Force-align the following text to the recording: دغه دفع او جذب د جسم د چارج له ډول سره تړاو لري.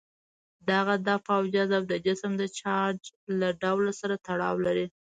دغه 0.69 0.93
دفع 1.07 1.31
او 1.37 1.43
جذب 1.55 1.83
د 1.87 1.93
جسم 2.05 2.31
د 2.37 2.43
چارج 2.59 2.99
له 3.39 3.49
ډول 3.61 3.85
سره 3.99 4.15
تړاو 4.27 4.55
لري. 4.65 4.85